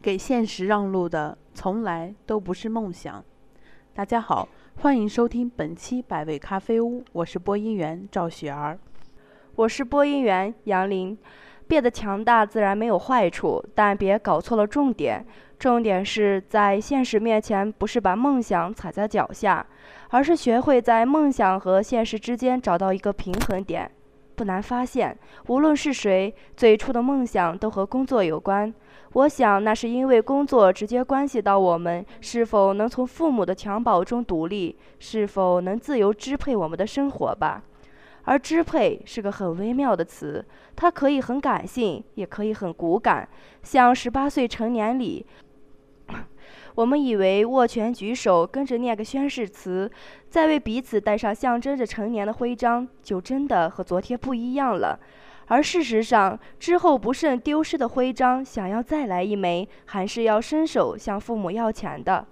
[0.00, 3.24] 给现实让路的从来都不是梦想。
[3.92, 4.48] 大家好，
[4.80, 8.78] 欢迎收听本期百味咖啡屋，我是播音员赵雪儿，
[9.56, 11.18] 我是播音员杨林。
[11.66, 15.26] 变得强大自然没有坏处，但别搞错了重点。
[15.58, 19.66] 重点是在现实面前，不是把梦想踩在脚下，
[20.10, 23.90] 而是学会在梦想和现实之间找到一个平衡点。
[24.38, 25.18] 不难发现，
[25.48, 28.72] 无论是谁，最初的梦想都和工作有关。
[29.14, 37.60] 我想，那是因为工作直接关系到我们是否能从父母的襁褓中独立，是否能自由支配我们的生活吧。
[38.24, 40.44] 而支配是个很微妙的词，
[40.76, 43.28] 它可以很感性，也可以很骨感。
[43.64, 45.26] 像十八岁成年礼。
[46.78, 49.90] 我们以为握拳举手，跟着念个宣誓词，
[50.30, 54.96] 再为彼此戴上象征着成年的徽章，就真的和昨天不一样了。
[55.46, 62.24] 而事实上，之后不慎丢失的徽章，想要再来一枚，还是要伸手向父母要钱的。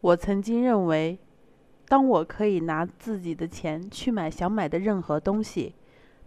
[0.00, 1.18] 我曾经认为，
[1.88, 5.74] 当我可以拿自己的钱去买想买的任何东西，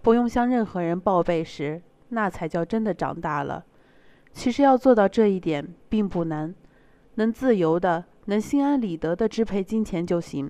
[0.02, 3.64] 不用向任何人报备时，那才叫真的长大了。
[4.34, 6.54] 其实要做到这一点并不难。
[7.16, 10.50] 能自由的、能心安理得的支配金钱就行。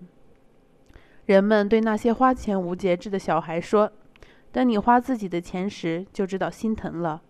[1.25, 3.91] 人们对那些花钱无节制的小孩说
[4.51, 7.21] ：“等你花自己的钱时，就知道心疼了。”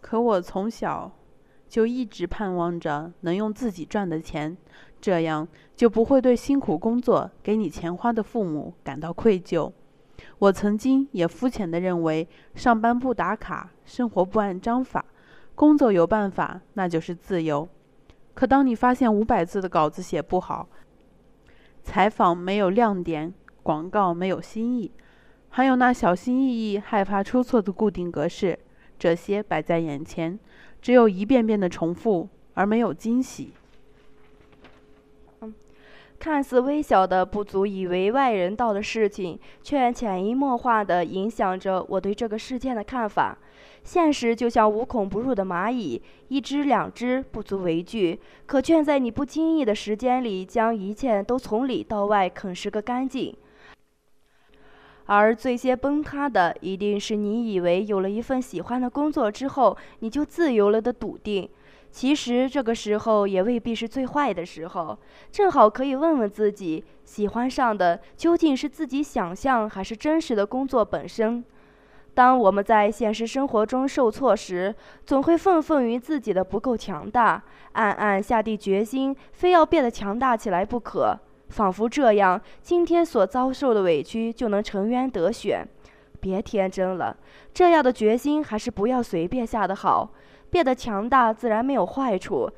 [0.00, 1.10] 可我从小
[1.68, 4.56] 就一直盼望着能用自己赚的钱，
[5.00, 9.72] 这样就不会对辛苦工作给你钱花的父母感到愧疚。
[10.38, 15.04] 我曾经也肤浅地认为，上班不打卡，生活不按章法。
[15.56, 17.68] 工作有办法，那就是自由。
[18.34, 20.68] 可当你发现五百字的稿子写不好，
[21.82, 24.92] 采访没有亮点，广告没有新意，
[25.48, 28.58] 还有那小心翼翼、害怕出错的固定格式，
[28.98, 30.38] 这些摆在眼前，
[30.82, 33.54] 只有一遍遍的重复，而没有惊喜。
[36.18, 43.36] 看似微小的、不足以为外人道的事情，却潜移默化地影响着我对这个事件的看法。
[43.84, 53.32] 现实就像无孔不入的蚂蚁，一只两只不足为惧，可却在你不经意的时间里，将一切都从里到外啃食个干净。
[55.04, 61.48] 而最先崩塌的，一定是你以为有了一份喜欢的工作之后，你就自由了的笃定。
[61.96, 64.98] 其实这个时候也未必是最坏的时候，
[65.32, 71.42] 正好可以问问自己：喜欢上的究竟是自己想象，还是真实的工作本身？
[72.12, 74.74] 当我们在现实生活中受挫时，
[75.06, 77.42] 总会愤愤于自己的不够强大，
[77.72, 81.18] 暗暗下定决心，非要变得强大起来不可，
[81.48, 85.66] 仿佛这样，今天所遭受的委屈就能沉冤得雪。
[86.20, 87.16] 别天真了，
[87.54, 90.10] 这样的决心还是不要随便下的好。
[90.50, 92.50] 变得强大自然没有坏处，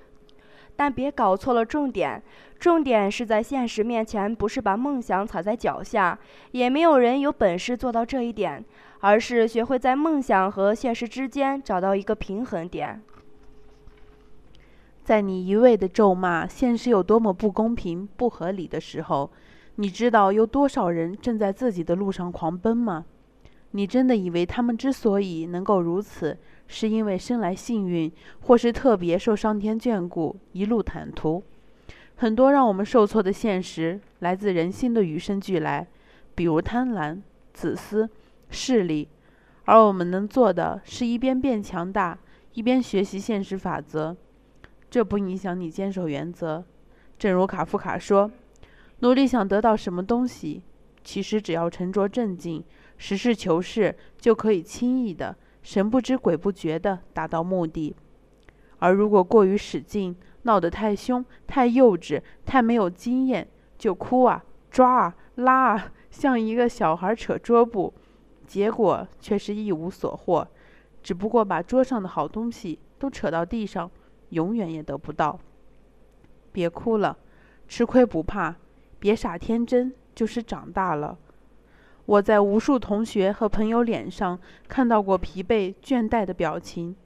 [0.76, 2.22] 但别搞错了重点。
[2.58, 6.18] 重点是在现实面前，不是把梦想踩在脚下，
[6.50, 8.64] 也没有人有本事做到这一点，
[8.98, 13.00] 而是学会在梦想和现实之间找到一个平衡点。
[15.04, 19.30] 在你一味的咒骂现实有多么不公平、不合理的时候，
[19.76, 23.06] 你知道有多少人正在自己的路上狂奔吗？
[23.72, 26.38] 你真的以为他们之所以能够如此？
[26.66, 31.42] 是因为生来幸运，或是特别受上天眷顾，一路坦途。
[32.16, 35.86] 很多让我们受挫的现实，来自人心的与生俱来，
[36.34, 37.20] 比如贪婪、
[37.54, 38.08] 自私、
[38.50, 39.08] 势力。
[39.64, 42.18] 而我们能做的，是一边变强大，
[42.54, 44.16] 一边学习现实法则。
[44.90, 46.64] 这不影响你坚守原则。
[47.18, 48.30] 正如卡夫卡说
[49.00, 50.62] ：“努力想得到什么东西，
[51.04, 52.64] 其实只要沉着镇静，
[52.98, 57.94] 实事求是，就可以轻易的。”神不知鬼不觉地达到目的，
[58.78, 67.92] 而如果过于使劲，闹得太凶、太幼稚、太没有经验，就哭啊、抓啊、拉啊，像一个小孩扯桌布，
[68.46, 70.48] 结果却是一无所获，
[71.02, 73.90] 只不过把桌上的好东西都扯到地上，
[74.30, 75.38] 永远也得不到。
[76.50, 77.18] 别哭了，
[77.66, 78.56] 吃亏不怕，
[78.98, 81.18] 别傻天真，就是长大了。
[82.08, 86.96] 我在无数同学和朋友脸上看到过疲惫、倦怠的表情，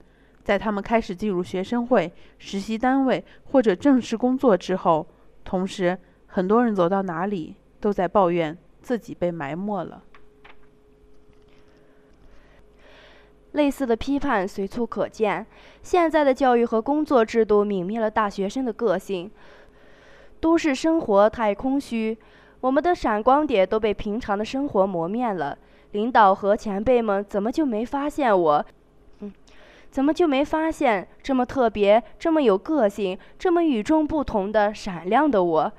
[0.45, 3.21] 在他们开始进入学生会、实习单位
[3.51, 5.05] 或者正式工作之后，
[5.43, 5.97] 同时，
[6.27, 10.05] 很多人走到哪里都在抱怨自己被埋没了。
[13.51, 15.45] 类似的批判随处可见。
[15.81, 19.29] 现在的教育和工作制度泯灭了大学生的个性，
[20.39, 22.17] 都市生活太空虚。
[22.63, 25.57] 我们的闪光点都被平常的生活磨灭了。
[25.91, 28.65] 领导和前辈们怎么就没发现我？
[29.91, 35.73] 怎么就没发现这么特别、这么有个性、这么与众不同的闪亮的我？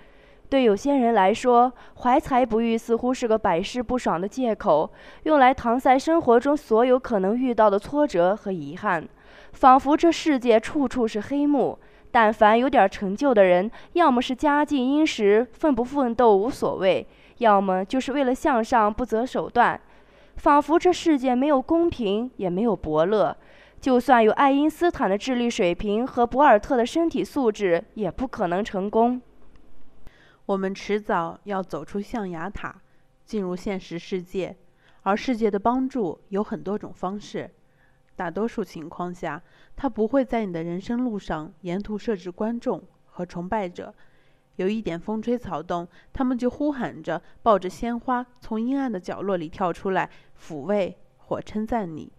[0.50, 1.72] 对有些人来说，
[2.02, 4.92] 怀才不遇似乎是个百试不爽的借口，
[5.22, 9.08] 用来搪塞生活中所有可能遇到的挫折和遗憾，
[9.54, 11.78] 仿佛这世界处处是黑幕。
[12.14, 17.04] 但凡有点成就的人，要么是家境殷实，奋不奋斗无所谓；
[17.38, 19.80] 要么就是为了向上不择手段。
[20.36, 23.36] 仿佛这世界没有公平，也没有伯乐。
[23.80, 29.20] 就算有爱因斯坦的智力水平和博尔特的身体素质，也不可能成功。
[30.46, 32.76] 我们迟早要走出象牙塔，
[33.24, 34.54] 进入现实世界，
[35.02, 37.50] 而世界的帮助有很多种方式。
[38.16, 39.42] 大多数情况下，
[39.74, 43.94] 他不会在你的人生路上沿途设置观众和崇拜者。
[44.56, 50.08] 有一点风吹草动，他们就呼喊着，抱着鲜花，从阴暗的角落里跳出来，
[50.40, 52.12] 抚慰或称赞你。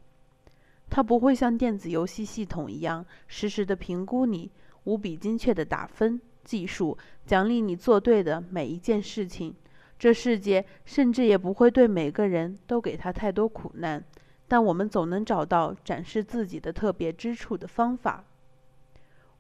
[0.90, 4.52] 他不会像电子游戏系统一样，实时的评估你，
[4.84, 9.56] 无比精确的打分计数，奖励你做对的每一件事情。
[9.98, 14.04] 这世界甚至也不会对每个人都给他太多苦难。
[14.48, 18.24] 但我们总能找到展示自己的特别之处的方法。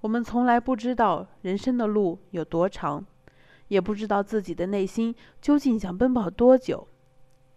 [0.01, 3.05] 我们从来不知道人生的路有多长，
[3.69, 6.87] 也不知道自己的内心究竟想奔跑多久，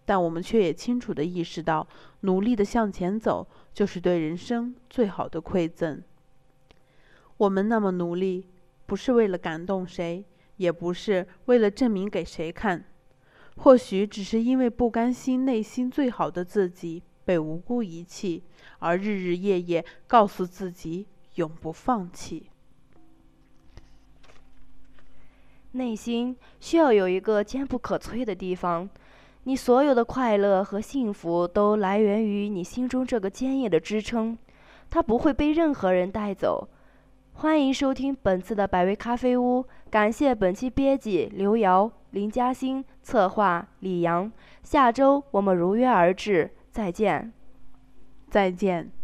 [0.05, 1.87] 但我们却也清楚地意识到，
[2.21, 6.01] 努力地向前走就是对人生最好的馈赠。
[7.37, 8.47] 我们那么努力，
[8.85, 10.25] 不是为了感动谁，
[10.57, 12.83] 也不是为了证明给谁看，
[13.57, 17.03] 或许只是因为不甘心内心最好的自己。
[17.29, 18.41] 被无辜遗弃，
[18.79, 21.05] 而日日夜夜告诉自己
[21.35, 22.49] 永不放弃。
[25.73, 28.89] 内心需要有一个坚不可摧的地方，
[29.43, 34.35] 你所有的快乐和幸福都来源于你心中这个坚硬的支撑，
[34.89, 36.67] 它不会被任何人带走。
[37.33, 44.31] 欢迎收听本次的百味咖啡屋，感谢本期编辑刘瑶、林嘉欣，策划李阳。
[44.63, 46.49] 下周我们如约而至。
[46.79, 47.33] 再见，
[48.29, 48.98] 再见。